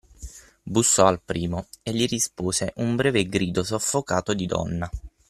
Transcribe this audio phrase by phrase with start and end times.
[0.63, 4.89] Bussò al primo e gli rispose un breve grido soffocato di donna.